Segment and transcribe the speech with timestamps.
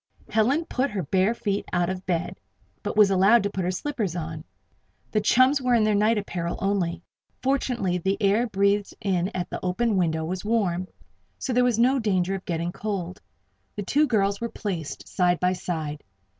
[0.31, 2.39] Helen put her bare feet out of bed,
[2.81, 4.43] but was allowed to put her slippers on.
[5.11, 7.03] The chums were in their night apparel only.
[7.43, 10.87] Fortunately the air breathed in at the open window was warm.
[11.37, 13.21] So there was no danger of their getting cold.
[13.75, 16.03] The two new girls were placed side by side.